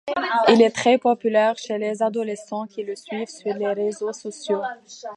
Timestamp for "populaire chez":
0.97-1.77